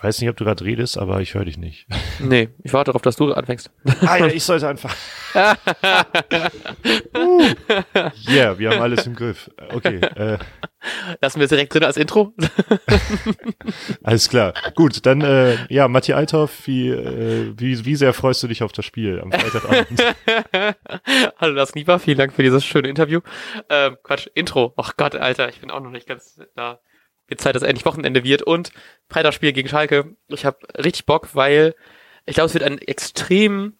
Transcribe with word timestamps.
Ich 0.00 0.04
weiß 0.04 0.18
nicht, 0.22 0.30
ob 0.30 0.36
du 0.38 0.46
gerade 0.46 0.64
redest, 0.64 0.96
aber 0.96 1.20
ich 1.20 1.34
höre 1.34 1.44
dich 1.44 1.58
nicht. 1.58 1.86
Nee, 2.22 2.50
ich 2.62 2.72
warte 2.74 2.90
darauf, 2.90 3.00
dass 3.00 3.16
du 3.16 3.32
anfängst. 3.32 3.70
Ah 4.02 4.18
ja, 4.18 4.26
ich 4.26 4.44
sollte 4.44 4.68
einfach. 4.68 4.94
uh. 7.16 7.54
Yeah, 8.28 8.58
wir 8.58 8.70
haben 8.70 8.82
alles 8.82 9.06
im 9.06 9.14
Griff. 9.14 9.50
Okay. 9.72 10.00
Äh. 10.00 10.36
Lassen 11.22 11.38
wir 11.40 11.44
es 11.44 11.48
direkt 11.48 11.72
drin 11.72 11.84
als 11.84 11.96
Intro. 11.96 12.34
alles 14.02 14.28
klar. 14.28 14.52
Gut, 14.74 15.06
dann 15.06 15.22
äh, 15.22 15.56
ja, 15.70 15.88
Matti 15.88 16.12
Althoff, 16.12 16.66
wie, 16.66 16.90
äh, 16.90 17.54
wie, 17.56 17.86
wie 17.86 17.96
sehr 17.96 18.12
freust 18.12 18.42
du 18.42 18.48
dich 18.48 18.62
auf 18.62 18.72
das 18.72 18.84
Spiel 18.84 19.18
am 19.18 19.32
Freitagabend? 19.32 20.04
Hallo, 21.38 21.54
das 21.54 21.74
Nieper, 21.74 21.98
vielen 21.98 22.18
Dank 22.18 22.34
für 22.34 22.42
dieses 22.42 22.66
schöne 22.66 22.88
Interview. 22.88 23.20
Ähm, 23.70 23.96
Quatsch, 24.02 24.28
Intro. 24.34 24.74
Ach 24.76 24.92
Gott, 24.98 25.14
Alter, 25.14 25.48
ich 25.48 25.60
bin 25.60 25.70
auch 25.70 25.80
noch 25.80 25.90
nicht 25.90 26.06
ganz 26.06 26.38
da. 26.54 26.80
Zeit, 27.36 27.54
dass 27.54 27.62
endlich 27.62 27.84
Wochenende 27.84 28.24
wird 28.24 28.42
und 28.42 28.72
Freitagsspiel 29.08 29.52
gegen 29.52 29.68
Schalke. 29.68 30.16
Ich 30.28 30.44
habe 30.44 30.58
richtig 30.76 31.06
Bock, 31.06 31.30
weil 31.34 31.74
ich 32.26 32.34
glaube, 32.34 32.46
es 32.46 32.54
wird 32.54 32.64
ein 32.64 32.78
extrem 32.78 33.74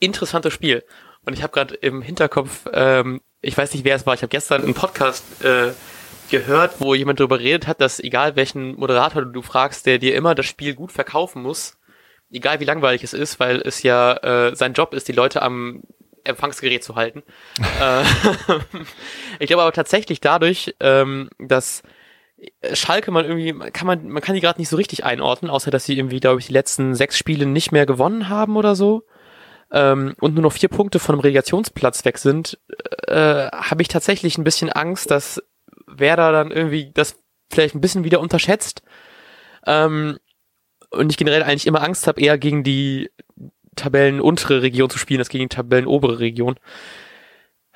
interessantes 0.00 0.52
Spiel. 0.52 0.84
Und 1.24 1.34
ich 1.34 1.42
habe 1.42 1.52
gerade 1.52 1.74
im 1.74 2.02
Hinterkopf, 2.02 2.66
ähm, 2.72 3.20
ich 3.40 3.56
weiß 3.56 3.74
nicht, 3.74 3.84
wer 3.84 3.96
es 3.96 4.06
war, 4.06 4.14
ich 4.14 4.22
habe 4.22 4.30
gestern 4.30 4.62
einen 4.62 4.74
Podcast 4.74 5.44
äh, 5.44 5.72
gehört, 6.30 6.80
wo 6.80 6.94
jemand 6.94 7.20
darüber 7.20 7.38
redet 7.38 7.66
hat, 7.66 7.80
dass 7.80 8.00
egal 8.00 8.36
welchen 8.36 8.76
Moderator 8.76 9.24
du 9.24 9.42
fragst, 9.42 9.86
der 9.86 9.98
dir 9.98 10.14
immer 10.14 10.34
das 10.34 10.46
Spiel 10.46 10.74
gut 10.74 10.92
verkaufen 10.92 11.42
muss, 11.42 11.78
egal 12.30 12.60
wie 12.60 12.64
langweilig 12.64 13.04
es 13.04 13.12
ist, 13.12 13.40
weil 13.40 13.60
es 13.60 13.82
ja 13.82 14.14
äh, 14.48 14.56
sein 14.56 14.72
Job 14.72 14.94
ist, 14.94 15.08
die 15.08 15.12
Leute 15.12 15.42
am 15.42 15.82
Empfangsgerät 16.24 16.84
zu 16.84 16.96
halten. 16.96 17.22
Äh, 17.80 18.04
ich 19.38 19.46
glaube 19.46 19.62
aber 19.62 19.72
tatsächlich 19.72 20.20
dadurch, 20.20 20.74
ähm, 20.80 21.30
dass 21.38 21.82
Schalke 22.72 23.10
man 23.10 23.24
irgendwie, 23.24 23.52
kann 23.70 23.86
man, 23.86 24.08
man 24.08 24.22
kann 24.22 24.34
die 24.34 24.40
gerade 24.40 24.60
nicht 24.60 24.68
so 24.68 24.76
richtig 24.76 25.04
einordnen, 25.04 25.50
außer 25.50 25.70
dass 25.70 25.84
sie 25.84 25.98
irgendwie, 25.98 26.20
glaube 26.20 26.40
ich, 26.40 26.46
die 26.46 26.52
letzten 26.52 26.94
sechs 26.94 27.18
Spiele 27.18 27.46
nicht 27.46 27.72
mehr 27.72 27.86
gewonnen 27.86 28.28
haben 28.28 28.56
oder 28.56 28.76
so. 28.76 29.04
Ähm, 29.70 30.14
und 30.20 30.34
nur 30.34 30.42
noch 30.42 30.52
vier 30.52 30.68
Punkte 30.68 30.98
von 30.98 31.14
einem 31.14 31.20
Relegationsplatz 31.20 32.04
weg 32.04 32.18
sind, 32.18 32.58
äh, 33.06 33.48
habe 33.48 33.82
ich 33.82 33.88
tatsächlich 33.88 34.38
ein 34.38 34.44
bisschen 34.44 34.70
Angst, 34.70 35.10
dass 35.10 35.42
Werder 35.86 36.32
dann 36.32 36.50
irgendwie 36.50 36.90
das 36.94 37.16
vielleicht 37.50 37.74
ein 37.74 37.80
bisschen 37.80 38.04
wieder 38.04 38.20
unterschätzt. 38.20 38.82
Ähm, 39.66 40.18
und 40.90 41.10
ich 41.10 41.18
generell 41.18 41.42
eigentlich 41.42 41.66
immer 41.66 41.82
Angst 41.82 42.06
habe, 42.06 42.20
eher 42.20 42.38
gegen 42.38 42.62
die 42.62 43.10
Tabellenuntere 43.76 44.62
Region 44.62 44.90
zu 44.90 44.98
spielen, 44.98 45.20
als 45.20 45.28
gegen 45.28 45.48
die 45.48 45.54
Tabellenobere 45.54 46.18
Region. 46.18 46.56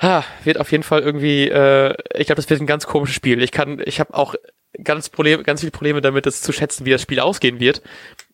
Ha, 0.02 0.24
wird 0.42 0.58
auf 0.58 0.72
jeden 0.72 0.82
Fall 0.82 1.00
irgendwie, 1.00 1.48
äh, 1.48 1.94
ich 2.14 2.26
glaube, 2.26 2.42
das 2.42 2.50
wird 2.50 2.60
ein 2.60 2.66
ganz 2.66 2.86
komisches 2.86 3.14
Spiel. 3.14 3.40
Ich 3.40 3.52
kann, 3.52 3.80
ich 3.84 4.00
habe 4.00 4.14
auch 4.14 4.34
ganz 4.82 5.08
Probleme, 5.08 5.44
ganz 5.44 5.60
viele 5.60 5.70
Probleme 5.70 6.00
damit, 6.00 6.26
das 6.26 6.42
zu 6.42 6.52
schätzen, 6.52 6.84
wie 6.84 6.90
das 6.90 7.02
Spiel 7.02 7.20
ausgehen 7.20 7.60
wird. 7.60 7.82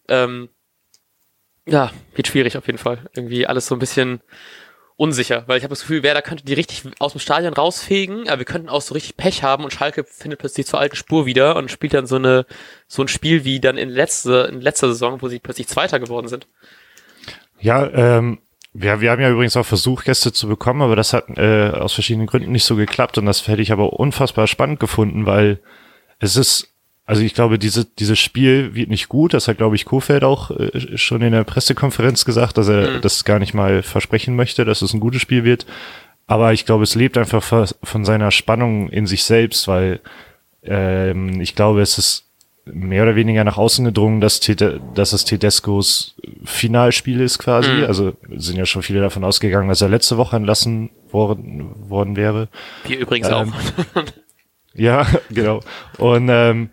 Ähm, 0.08 0.48
ja, 1.66 1.92
wird 2.14 2.26
schwierig 2.26 2.56
auf 2.56 2.66
jeden 2.66 2.78
Fall. 2.78 3.04
Irgendwie 3.14 3.46
alles 3.46 3.66
so 3.66 3.74
ein 3.74 3.78
bisschen 3.78 4.22
unsicher, 4.96 5.44
weil 5.46 5.58
ich 5.58 5.62
habe 5.64 5.70
das 5.70 5.82
Gefühl, 5.82 6.02
Werder 6.02 6.22
könnte 6.22 6.44
die 6.44 6.54
richtig 6.54 6.82
aus 6.98 7.12
dem 7.12 7.20
Stadion 7.20 7.52
rausfegen, 7.52 8.28
aber 8.28 8.38
wir 8.38 8.46
könnten 8.46 8.68
auch 8.68 8.80
so 8.80 8.94
richtig 8.94 9.16
Pech 9.16 9.42
haben 9.42 9.62
und 9.62 9.72
Schalke 9.72 10.04
findet 10.04 10.40
plötzlich 10.40 10.66
zur 10.66 10.80
alten 10.80 10.96
Spur 10.96 11.26
wieder 11.26 11.54
und 11.54 11.70
spielt 11.70 11.94
dann 11.94 12.06
so 12.06 12.16
eine 12.16 12.46
so 12.88 13.02
ein 13.02 13.08
Spiel 13.08 13.44
wie 13.44 13.60
dann 13.60 13.76
in 13.78 13.90
letzter 13.90 14.48
in 14.48 14.60
letzter 14.60 14.88
Saison, 14.88 15.22
wo 15.22 15.28
sie 15.28 15.38
plötzlich 15.38 15.68
Zweiter 15.68 16.00
geworden 16.00 16.26
sind. 16.26 16.48
Ja, 17.60 17.86
ähm, 17.86 18.40
wir, 18.72 19.00
wir 19.00 19.10
haben 19.10 19.22
ja 19.22 19.30
übrigens 19.30 19.56
auch 19.56 19.66
versucht, 19.66 20.04
Gäste 20.04 20.32
zu 20.32 20.48
bekommen, 20.48 20.82
aber 20.82 20.96
das 20.96 21.12
hat 21.12 21.36
äh, 21.36 21.70
aus 21.70 21.94
verschiedenen 21.94 22.26
Gründen 22.26 22.52
nicht 22.52 22.64
so 22.64 22.76
geklappt 22.76 23.18
und 23.18 23.26
das 23.26 23.46
hätte 23.48 23.62
ich 23.62 23.72
aber 23.72 23.94
unfassbar 23.94 24.46
spannend 24.46 24.80
gefunden, 24.80 25.26
weil 25.26 25.60
es 26.18 26.36
ist, 26.36 26.72
also 27.06 27.22
ich 27.22 27.34
glaube, 27.34 27.58
diese, 27.58 27.84
dieses 27.84 28.18
Spiel 28.18 28.74
wird 28.74 28.90
nicht 28.90 29.08
gut, 29.08 29.34
das 29.34 29.48
hat, 29.48 29.56
glaube 29.56 29.76
ich, 29.76 29.84
Kofeld 29.84 30.24
auch 30.24 30.50
äh, 30.50 30.96
schon 30.96 31.22
in 31.22 31.32
der 31.32 31.44
Pressekonferenz 31.44 32.24
gesagt, 32.24 32.58
dass 32.58 32.68
er 32.68 32.90
mhm. 32.90 33.00
das 33.00 33.24
gar 33.24 33.38
nicht 33.38 33.54
mal 33.54 33.82
versprechen 33.82 34.36
möchte, 34.36 34.64
dass 34.64 34.82
es 34.82 34.92
ein 34.92 35.00
gutes 35.00 35.22
Spiel 35.22 35.44
wird. 35.44 35.66
Aber 36.26 36.52
ich 36.52 36.66
glaube, 36.66 36.84
es 36.84 36.94
lebt 36.94 37.16
einfach 37.16 37.42
von 37.82 38.04
seiner 38.04 38.30
Spannung 38.30 38.90
in 38.90 39.06
sich 39.06 39.24
selbst, 39.24 39.66
weil 39.66 40.00
ähm, 40.62 41.40
ich 41.40 41.54
glaube, 41.54 41.80
es 41.80 41.96
ist 41.96 42.27
mehr 42.72 43.02
oder 43.02 43.16
weniger 43.16 43.44
nach 43.44 43.58
außen 43.58 43.84
gedrungen, 43.84 44.20
dass, 44.20 44.40
dass 44.40 45.12
es 45.12 45.24
Tedescos 45.24 46.16
Finalspiel 46.44 47.20
ist 47.20 47.38
quasi. 47.38 47.70
Mhm. 47.70 47.84
Also 47.84 48.12
sind 48.36 48.56
ja 48.56 48.66
schon 48.66 48.82
viele 48.82 49.00
davon 49.00 49.24
ausgegangen, 49.24 49.68
dass 49.68 49.80
er 49.80 49.88
letzte 49.88 50.16
Woche 50.16 50.36
entlassen 50.36 50.90
worden, 51.10 51.88
worden 51.88 52.16
wäre. 52.16 52.48
Wir 52.86 52.98
übrigens 52.98 53.28
ähm, 53.28 53.52
auch. 53.94 54.02
ja, 54.74 55.06
genau. 55.30 55.60
Und 55.98 56.28
ähm, 56.30 56.70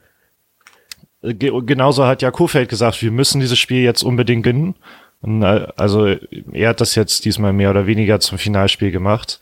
ge 1.22 1.51
genauso 1.66 2.06
hat 2.06 2.22
ja 2.22 2.31
Kofeld 2.31 2.69
gesagt, 2.69 3.01
wir 3.01 3.12
müssen 3.12 3.39
dieses 3.39 3.59
Spiel 3.59 3.81
jetzt 3.81 4.03
unbedingt 4.03 4.44
gewinnen. 4.44 4.75
Und, 5.22 5.44
äh, 5.44 5.67
also 5.75 6.07
er 6.51 6.69
hat 6.69 6.81
das 6.81 6.95
jetzt 6.95 7.25
diesmal 7.25 7.53
mehr 7.53 7.72
oder 7.72 7.88
weniger 7.88 8.19
zum 8.19 8.38
Finalspiel 8.38 8.91
gemacht. 8.91 9.39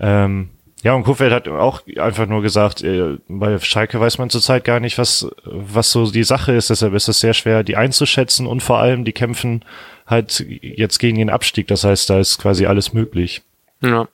Ähm, 0.00 0.50
ja, 0.82 0.94
und 0.94 1.04
Kofeld 1.04 1.32
hat 1.32 1.46
auch 1.48 1.82
einfach 1.96 2.26
nur 2.26 2.42
gesagt, 2.42 2.82
äh, 2.82 3.16
bei 3.28 3.58
Schalke 3.60 4.00
weiß 4.00 4.18
man 4.18 4.30
zurzeit 4.30 4.64
gar 4.64 4.80
nicht, 4.80 4.98
was, 4.98 5.28
was 5.44 5.92
so 5.92 6.10
die 6.10 6.24
Sache 6.24 6.52
ist. 6.52 6.70
Deshalb 6.70 6.94
ist 6.94 7.08
es 7.08 7.20
sehr 7.20 7.34
schwer, 7.34 7.62
die 7.62 7.76
einzuschätzen 7.76 8.46
und 8.48 8.62
vor 8.62 8.78
allem, 8.78 9.04
die 9.04 9.12
kämpfen 9.12 9.64
halt 10.06 10.44
jetzt 10.60 10.98
gegen 10.98 11.18
den 11.18 11.30
Abstieg. 11.30 11.68
Das 11.68 11.84
heißt, 11.84 12.10
da 12.10 12.18
ist 12.18 12.38
quasi 12.38 12.66
alles 12.66 12.92
möglich. 12.92 13.42
Ja. 13.80 14.08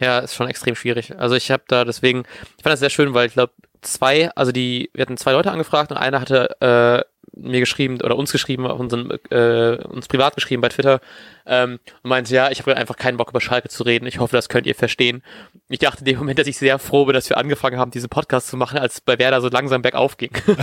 Ja, 0.00 0.20
ist 0.20 0.34
schon 0.34 0.48
extrem 0.48 0.74
schwierig. 0.74 1.18
Also 1.18 1.34
ich 1.36 1.50
habe 1.50 1.62
da 1.68 1.84
deswegen, 1.84 2.24
ich 2.56 2.62
fand 2.62 2.72
das 2.72 2.80
sehr 2.80 2.90
schön, 2.90 3.12
weil 3.14 3.26
ich 3.26 3.34
glaube, 3.34 3.52
zwei, 3.82 4.30
also 4.30 4.52
die, 4.52 4.90
wir 4.94 5.02
hatten 5.02 5.16
zwei 5.16 5.32
Leute 5.32 5.50
angefragt 5.50 5.90
und 5.90 5.98
einer 5.98 6.20
hatte 6.20 6.60
äh, 6.60 7.04
mir 7.36 7.60
geschrieben 7.60 8.00
oder 8.02 8.16
uns 8.16 8.32
geschrieben, 8.32 8.66
auf 8.66 8.80
unseren, 8.80 9.10
äh, 9.30 9.76
uns 9.84 10.08
privat 10.08 10.34
geschrieben 10.34 10.62
bei 10.62 10.68
Twitter 10.68 11.00
ähm, 11.46 11.78
und 12.02 12.08
meinte, 12.08 12.34
ja, 12.34 12.50
ich 12.50 12.60
habe 12.60 12.76
einfach 12.76 12.96
keinen 12.96 13.16
Bock 13.16 13.30
über 13.30 13.40
Schalke 13.40 13.68
zu 13.68 13.82
reden. 13.84 14.06
Ich 14.06 14.18
hoffe, 14.18 14.36
das 14.36 14.48
könnt 14.48 14.66
ihr 14.66 14.74
verstehen. 14.74 15.22
Ich 15.68 15.78
dachte 15.78 16.00
in 16.00 16.06
dem 16.06 16.18
Moment, 16.18 16.38
dass 16.38 16.46
ich 16.46 16.58
sehr 16.58 16.78
froh 16.78 17.04
bin, 17.04 17.14
dass 17.14 17.28
wir 17.28 17.36
angefangen 17.38 17.78
haben, 17.78 17.90
diesen 17.90 18.08
Podcast 18.08 18.48
zu 18.48 18.56
machen, 18.56 18.78
als 18.78 19.00
bei 19.00 19.18
Werder 19.18 19.40
so 19.40 19.48
langsam 19.48 19.82
bergauf 19.82 20.16
ging. 20.16 20.32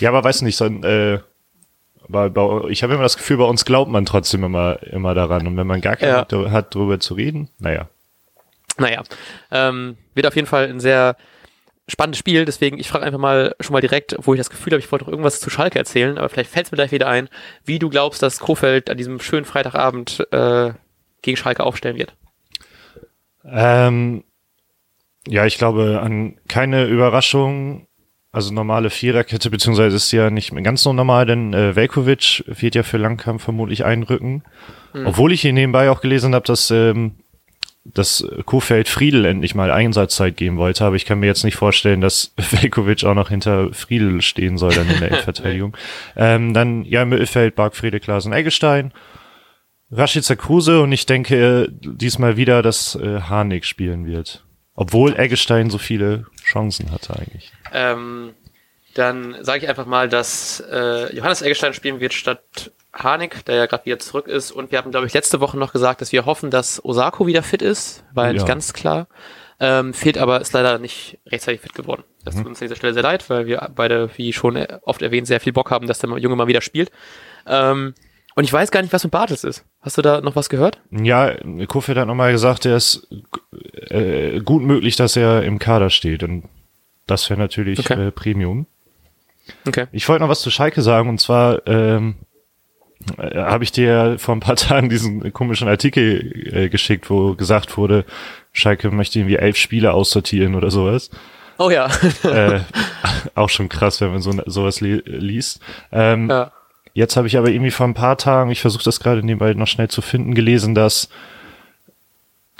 ja, 0.00 0.08
aber 0.08 0.24
weiß 0.24 0.42
nicht, 0.42 0.56
so 0.56 0.64
ein, 0.64 0.82
äh, 0.84 1.18
bei, 2.08 2.28
bei, 2.28 2.68
ich 2.68 2.82
habe 2.82 2.94
immer 2.94 3.02
das 3.02 3.16
Gefühl, 3.16 3.38
bei 3.38 3.44
uns 3.44 3.64
glaubt 3.64 3.90
man 3.90 4.04
trotzdem 4.04 4.44
immer, 4.44 4.82
immer 4.82 5.14
daran. 5.14 5.46
Und 5.46 5.56
wenn 5.56 5.66
man 5.66 5.80
gar 5.80 5.96
keinen 5.96 6.26
ja. 6.30 6.50
hat, 6.50 6.74
darüber 6.74 7.00
zu 7.00 7.14
reden, 7.14 7.48
naja. 7.58 7.88
Naja, 8.78 9.02
ähm, 9.50 9.96
wird 10.14 10.26
auf 10.26 10.36
jeden 10.36 10.46
Fall 10.46 10.68
ein 10.68 10.80
sehr 10.80 11.16
spannendes 11.88 12.18
Spiel, 12.18 12.44
deswegen 12.44 12.78
ich 12.78 12.88
frage 12.88 13.04
einfach 13.04 13.18
mal 13.18 13.54
schon 13.60 13.72
mal 13.72 13.80
direkt, 13.80 14.16
wo 14.18 14.34
ich 14.34 14.40
das 14.40 14.50
Gefühl 14.50 14.72
habe, 14.72 14.80
ich 14.80 14.90
wollte 14.90 15.04
noch 15.04 15.12
irgendwas 15.12 15.40
zu 15.40 15.50
Schalke 15.50 15.78
erzählen, 15.78 16.18
aber 16.18 16.28
vielleicht 16.28 16.50
fällt 16.50 16.66
es 16.66 16.72
mir 16.72 16.76
gleich 16.76 16.90
wieder 16.90 17.06
ein, 17.06 17.28
wie 17.64 17.78
du 17.78 17.88
glaubst, 17.88 18.22
dass 18.22 18.40
Kofeld 18.40 18.90
an 18.90 18.96
diesem 18.96 19.20
schönen 19.20 19.44
Freitagabend 19.44 20.26
äh, 20.32 20.72
gegen 21.22 21.36
Schalke 21.36 21.62
aufstellen 21.62 21.96
wird. 21.96 22.14
Ähm, 23.44 24.24
ja, 25.28 25.46
ich 25.46 25.58
glaube 25.58 26.00
an 26.02 26.38
keine 26.48 26.86
Überraschung. 26.86 27.85
Also 28.36 28.52
normale 28.52 28.90
Viererkette, 28.90 29.48
beziehungsweise 29.48 29.96
ist 29.96 30.12
ja 30.12 30.28
nicht 30.28 30.54
ganz 30.62 30.82
so 30.82 30.92
normal, 30.92 31.24
denn 31.24 31.54
äh, 31.54 31.74
Velkovic 31.74 32.44
wird 32.46 32.74
ja 32.74 32.82
für 32.82 32.98
Langkamp 32.98 33.40
vermutlich 33.40 33.86
einrücken. 33.86 34.44
Hm. 34.92 35.06
Obwohl 35.06 35.32
ich 35.32 35.40
hier 35.40 35.54
nebenbei 35.54 35.88
auch 35.88 36.02
gelesen 36.02 36.34
habe, 36.34 36.44
dass 36.44 36.70
ähm, 36.70 37.12
dass 37.82 38.28
Kofeld 38.44 38.88
Friedel 38.88 39.24
endlich 39.24 39.54
mal 39.54 39.70
Einsatzzeit 39.70 40.36
geben 40.36 40.58
wollte, 40.58 40.84
aber 40.84 40.96
ich 40.96 41.06
kann 41.06 41.18
mir 41.18 41.28
jetzt 41.28 41.44
nicht 41.44 41.56
vorstellen, 41.56 42.02
dass 42.02 42.34
Velkovic 42.36 43.04
auch 43.04 43.14
noch 43.14 43.30
hinter 43.30 43.72
Friedel 43.72 44.20
stehen 44.20 44.58
soll 44.58 44.74
dann 44.74 44.90
in 44.90 45.00
der 45.00 45.12
Endverteidigung. 45.12 45.74
ähm, 46.14 46.52
dann 46.52 46.84
ja 46.84 47.04
im 47.04 47.08
Mittelfeld 47.08 47.54
Bargfriede, 47.54 48.00
Klasen, 48.00 48.34
Eggestein, 48.34 48.92
Rashica 49.90 50.36
Kruse 50.36 50.82
und 50.82 50.92
ich 50.92 51.06
denke 51.06 51.70
diesmal 51.72 52.36
wieder, 52.36 52.60
dass 52.60 52.96
äh, 52.96 53.22
Harnik 53.22 53.64
spielen 53.64 54.04
wird. 54.04 54.44
Obwohl 54.74 55.18
Eggestein 55.18 55.70
so 55.70 55.78
viele 55.78 56.26
Chancen 56.46 56.90
hatte 56.92 57.14
eigentlich. 57.16 57.52
Ähm, 57.72 58.34
dann 58.94 59.36
sage 59.42 59.64
ich 59.64 59.68
einfach 59.68 59.86
mal, 59.86 60.08
dass 60.08 60.62
äh, 60.70 61.14
Johannes 61.14 61.42
Eggestein 61.42 61.74
spielen 61.74 62.00
wird 62.00 62.14
statt 62.14 62.72
Harnik, 62.92 63.44
der 63.44 63.56
ja 63.56 63.66
gerade 63.66 63.84
wieder 63.84 63.98
zurück 63.98 64.26
ist. 64.26 64.52
Und 64.52 64.70
wir 64.70 64.78
haben, 64.78 64.90
glaube 64.90 65.06
ich, 65.06 65.12
letzte 65.12 65.40
Woche 65.40 65.58
noch 65.58 65.72
gesagt, 65.72 66.00
dass 66.00 66.12
wir 66.12 66.24
hoffen, 66.24 66.50
dass 66.50 66.82
Osako 66.84 67.26
wieder 67.26 67.42
fit 67.42 67.62
ist. 67.62 68.04
War 68.14 68.28
ja, 68.28 68.32
nicht 68.32 68.46
ganz 68.46 68.72
klar. 68.72 69.08
Ähm, 69.58 69.92
fehlt 69.92 70.18
aber, 70.18 70.40
ist 70.40 70.52
leider 70.52 70.78
nicht 70.78 71.18
rechtzeitig 71.26 71.60
fit 71.60 71.74
geworden. 71.74 72.04
Das 72.24 72.34
mhm. 72.34 72.38
tut 72.38 72.46
uns 72.48 72.62
an 72.62 72.66
dieser 72.66 72.76
Stelle 72.76 72.94
sehr 72.94 73.02
leid, 73.02 73.28
weil 73.28 73.46
wir 73.46 73.70
beide, 73.74 74.10
wie 74.16 74.32
schon 74.32 74.56
oft 74.82 75.02
erwähnt, 75.02 75.26
sehr 75.26 75.40
viel 75.40 75.52
Bock 75.52 75.70
haben, 75.70 75.86
dass 75.86 75.98
der 75.98 76.10
Junge 76.18 76.36
mal 76.36 76.46
wieder 76.46 76.60
spielt. 76.60 76.90
Ähm, 77.46 77.94
und 78.36 78.44
ich 78.44 78.52
weiß 78.52 78.70
gar 78.70 78.82
nicht, 78.82 78.92
was 78.92 79.02
mit 79.02 79.12
Bartels 79.12 79.44
ist. 79.44 79.64
Hast 79.80 79.96
du 79.96 80.02
da 80.02 80.20
noch 80.20 80.36
was 80.36 80.50
gehört? 80.50 80.78
Ja, 80.90 81.34
Kofeld 81.66 81.96
hat 81.96 82.06
nochmal 82.06 82.32
gesagt, 82.32 82.66
er 82.66 82.76
ist 82.76 83.08
äh, 83.88 84.40
gut 84.40 84.62
möglich, 84.62 84.94
dass 84.94 85.16
er 85.16 85.42
im 85.42 85.58
Kader 85.58 85.88
steht. 85.88 86.22
Und 86.22 86.44
das 87.06 87.30
wäre 87.30 87.40
natürlich 87.40 87.78
okay. 87.78 88.08
äh, 88.08 88.10
Premium. 88.10 88.66
Okay. 89.66 89.86
Ich 89.90 90.06
wollte 90.06 90.22
noch 90.22 90.28
was 90.28 90.42
zu 90.42 90.50
Schalke 90.50 90.82
sagen, 90.82 91.08
und 91.08 91.18
zwar 91.18 91.66
ähm, 91.66 92.16
äh, 93.16 93.38
habe 93.38 93.64
ich 93.64 93.72
dir 93.72 94.16
vor 94.18 94.36
ein 94.36 94.40
paar 94.40 94.56
Tagen 94.56 94.90
diesen 94.90 95.32
komischen 95.32 95.68
Artikel 95.68 96.52
äh, 96.54 96.68
geschickt, 96.68 97.08
wo 97.08 97.34
gesagt 97.36 97.78
wurde, 97.78 98.04
Schalke 98.52 98.90
möchte 98.90 99.18
irgendwie 99.18 99.36
elf 99.36 99.56
Spiele 99.56 99.94
aussortieren 99.94 100.56
oder 100.56 100.70
sowas. 100.70 101.08
Oh 101.56 101.70
ja. 101.70 101.88
äh, 102.22 102.60
auch 103.34 103.48
schon 103.48 103.70
krass, 103.70 104.02
wenn 104.02 104.10
man 104.10 104.20
so, 104.20 104.32
sowas 104.44 104.82
li 104.82 105.02
liest. 105.06 105.60
Ähm, 105.90 106.28
ja. 106.28 106.52
Jetzt 106.96 107.18
habe 107.18 107.26
ich 107.26 107.36
aber 107.36 107.50
irgendwie 107.50 107.70
vor 107.70 107.86
ein 107.86 107.92
paar 107.92 108.16
Tagen, 108.16 108.50
ich 108.50 108.62
versuche 108.62 108.82
das 108.82 109.00
gerade 109.00 109.22
nebenbei 109.22 109.52
noch 109.52 109.66
schnell 109.66 109.88
zu 109.88 110.00
finden, 110.00 110.34
gelesen, 110.34 110.74
dass 110.74 111.10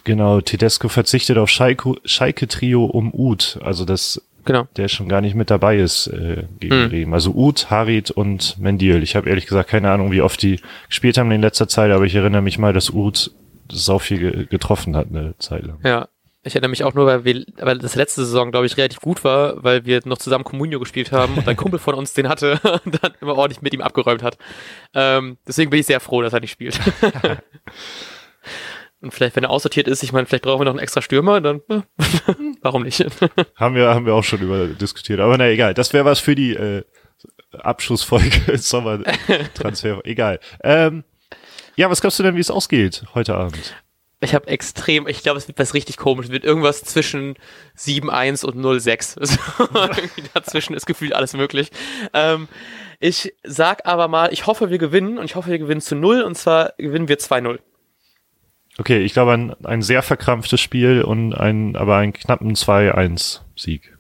genau 0.05 0.43
Tedesco 0.43 0.89
verzichtet 0.89 1.39
auf 1.39 1.49
Schalke, 1.49 1.95
Schalke 2.05 2.47
Trio 2.47 2.85
um 2.85 3.15
Uth, 3.15 3.59
also 3.65 3.87
dass 3.87 4.21
genau. 4.45 4.69
der 4.77 4.89
schon 4.89 5.09
gar 5.09 5.23
nicht 5.23 5.35
mit 5.35 5.49
dabei 5.51 5.79
ist 5.79 6.09
äh, 6.09 6.45
gegen 6.61 6.83
Mhm. 6.83 6.89
Bremen. 6.91 7.15
Also 7.15 7.33
Uth, 7.33 7.71
Harit 7.71 8.11
und 8.11 8.59
Mendiel. 8.59 9.03
Ich 9.03 9.17
habe 9.17 9.27
ehrlich 9.31 9.47
gesagt 9.47 9.71
keine 9.71 9.91
Ahnung, 9.91 10.13
wie 10.13 10.21
oft 10.21 10.43
die 10.43 10.61
gespielt 10.89 11.17
haben 11.17 11.31
in 11.31 11.41
letzter 11.41 11.67
Zeit, 11.67 11.91
aber 11.91 12.05
ich 12.05 12.15
erinnere 12.15 12.43
mich 12.43 12.59
mal, 12.59 12.75
dass 12.75 12.91
Uth 12.91 13.31
sau 13.73 13.99
viel 13.99 14.19
ge 14.19 14.45
getroffen 14.45 14.97
hat 14.97 15.07
eine 15.09 15.35
Zeit 15.39 15.65
lang. 15.65 15.79
Ja. 15.83 16.09
Ich 16.47 16.55
erinnere 16.55 16.71
mich 16.71 16.85
auch 16.85 16.95
nur, 16.95 17.07
weil 17.07 17.25
wir, 17.25 17.45
weil 17.59 17.79
das 17.79 17.97
letzte 17.97 18.25
Saison, 18.25 18.53
glaube 18.53 18.67
ich, 18.67 18.77
relativ 18.77 19.01
gut 19.01 19.25
war, 19.25 19.65
weil 19.65 19.85
wir 19.85 20.01
noch 20.05 20.19
zusammen 20.19 20.45
Comunio 20.45 20.79
gespielt 20.79 21.11
haben 21.11 21.37
und 21.37 21.49
ein 21.49 21.57
Kumpel 21.57 21.81
von 21.81 21.95
uns 21.95 22.15
den 22.15 22.29
hatte 22.29 22.61
und 22.85 23.03
dann 23.03 23.15
immer 23.21 23.37
ordentlich 23.37 23.63
mit 23.63 23.75
ihm 23.75 23.81
abgeräumt 23.81 24.23
hat. 24.23 24.39
Ähm, 24.95 25.39
deswegen 25.47 25.71
bin 25.71 25.81
ich 25.81 25.87
sehr 25.87 25.99
froh, 25.99 26.23
dass 26.23 26.33
er 26.33 26.39
nicht 26.39 26.53
spielt. 26.53 26.79
und 29.01 29.13
vielleicht, 29.13 29.35
wenn 29.35 29.43
er 29.43 29.51
aussortiert 29.51 29.89
ist, 29.89 30.05
ich 30.05 30.13
meine, 30.13 30.27
vielleicht 30.27 30.45
brauchen 30.45 30.61
wir 30.61 30.67
noch 30.67 30.73
einen 30.73 30.79
extra 30.79 31.03
Stürmer, 31.03 31.41
dann 31.41 31.63
äh, 31.69 31.81
warum 32.63 32.85
nicht? 32.85 33.05
Haben 33.57 33.75
wir, 33.75 33.89
haben 33.89 34.07
wir 34.07 34.15
auch 34.15 34.25
schon 34.25 34.41
über 34.41 34.69
diskutiert. 34.69 35.19
Aber 35.19 35.37
na 35.37 35.49
egal, 35.49 35.75
das 35.75 35.93
wäre 35.93 36.05
was 36.05 36.21
für 36.21 36.37
die 36.37 36.55
äh, 36.55 36.85
Abschlussfolge 37.59 38.57
Sommertransfer. 38.57 40.01
egal. 40.05 40.39
Ähm, 40.63 41.03
ja, 41.75 41.91
was 41.91 42.01
glaubst 42.01 42.21
du 42.21 42.23
denn, 42.23 42.37
wie 42.37 42.41
es 42.41 42.53
ausgeht 42.53 43.03
heute 43.15 43.35
Abend? 43.35 43.75
Ich 44.21 44.35
habe 44.35 44.47
extrem, 44.49 45.07
ich 45.07 45.23
glaube, 45.23 45.37
es 45.37 45.47
wird 45.47 45.59
was 45.59 45.75
richtig 45.75 45.99
komisch. 45.99 46.27
Es 46.27 46.33
wird 46.33 46.45
irgendwas 46.45 46.83
zwischen 46.83 47.35
7-1 47.77 48.47
und 48.47 48.57
0-6. 48.57 49.19
Also, 49.19 49.39
irgendwie 49.75 50.25
dazwischen 50.33 50.75
ist 50.75 50.87
gefühlt 50.87 51.13
alles 51.15 51.35
möglich. 51.35 51.71
Ähm, 52.15 52.49
ich 52.99 53.35
sag 53.43 53.87
aber 53.87 54.09
mal, 54.09 54.33
ich 54.33 54.47
hoffe, 54.47 54.71
wir 54.71 54.79
gewinnen 54.79 55.19
und 55.19 55.27
ich 55.27 55.37
hoffe, 55.37 55.51
wir 55.51 55.59
gewinnen 55.59 55.83
zu 55.83 55.97
0 55.97 56.23
und 56.23 56.35
zwar 56.37 56.73
gewinnen 56.79 57.09
wir 57.09 57.19
2-0. 57.19 57.59
Okay, 58.79 59.03
ich 59.03 59.13
glaube 59.13 59.33
ein, 59.33 59.55
ein 59.65 59.83
sehr 59.83 60.03
verkrampftes 60.03 60.61
Spiel 60.61 61.03
und 61.03 61.35
ein, 61.35 61.77
aber 61.77 61.97
einen 61.97 62.13
knappen 62.13 62.55
2-1-Sieg. 62.55 63.97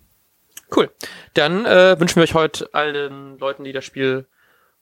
Cool. 0.74 0.90
Dann 1.34 1.64
äh, 1.64 1.98
wünschen 2.00 2.16
wir 2.16 2.24
euch 2.24 2.34
heute 2.34 2.72
allen 2.72 3.38
Leuten, 3.38 3.64
die 3.64 3.72
das 3.72 3.84
Spiel 3.84 4.26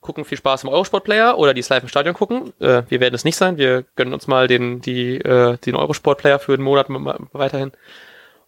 gucken, 0.04 0.24
viel 0.24 0.38
Spaß 0.38 0.62
im 0.62 0.68
Eurosport-Player 0.68 1.36
oder 1.38 1.54
die 1.54 1.60
es 1.60 1.68
live 1.68 1.82
im 1.82 1.88
Stadion 1.88 2.14
gucken. 2.14 2.52
Äh, 2.60 2.82
wir 2.88 3.00
werden 3.00 3.14
es 3.14 3.24
nicht 3.24 3.36
sein. 3.36 3.56
Wir 3.56 3.84
gönnen 3.96 4.14
uns 4.14 4.26
mal 4.26 4.46
den, 4.46 4.80
die, 4.80 5.16
äh, 5.16 5.56
den 5.58 5.74
Eurosport-Player 5.74 6.38
für 6.38 6.56
den 6.56 6.62
Monat 6.62 6.86
weiterhin. 7.32 7.72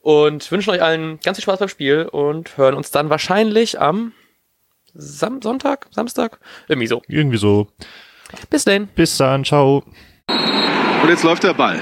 Und 0.01 0.53
wünschen 0.53 0.71
euch 0.71 0.83
allen 0.83 1.19
ganz 1.21 1.39
viel 1.39 1.43
Spaß 1.43 1.59
beim 1.59 1.69
Spiel 1.69 2.05
und 2.05 2.57
hören 2.57 2.75
uns 2.75 2.93
dann 2.93 3.11
wahrscheinlich 3.11 3.81
am 3.81 4.13
Sam 4.95 5.43
Sonntag, 5.43 5.89
Samstag, 5.91 6.39
irgendwie 6.69 6.87
so. 6.87 7.03
Irgendwie 7.09 7.39
so. 7.39 7.67
Bis 8.51 8.65
dann. 8.65 8.87
Bis 8.89 9.17
dann, 9.17 9.45
ciao. 9.45 9.83
Und 11.03 11.09
jetzt 11.09 11.25
läuft 11.25 11.43
der 11.43 11.55
Ball. 11.55 11.81